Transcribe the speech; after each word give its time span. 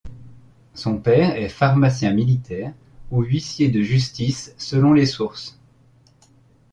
Son 0.73 0.97
père 0.97 1.35
est 1.35 1.47
pharmacien 1.47 2.11
militaire 2.11 2.73
ou 3.11 3.21
huissier 3.21 3.69
de 3.69 3.83
justice 3.83 4.55
selon 4.57 4.93
les 4.93 5.05
sources. 5.05 5.59